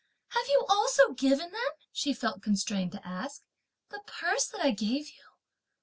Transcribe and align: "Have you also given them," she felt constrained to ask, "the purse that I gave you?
"Have 0.29 0.47
you 0.47 0.65
also 0.67 1.13
given 1.13 1.51
them," 1.51 1.61
she 1.91 2.11
felt 2.11 2.41
constrained 2.41 2.91
to 2.93 3.07
ask, 3.07 3.43
"the 3.91 4.01
purse 4.07 4.47
that 4.47 4.59
I 4.65 4.71
gave 4.71 5.09
you? 5.11 5.23